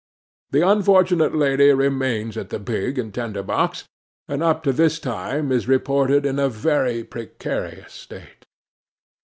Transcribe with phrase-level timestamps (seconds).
[0.49, 3.83] The unfortunate lady remains at the Pig and Tinder box,
[4.27, 8.47] and up to this time is reported in a very precarious state.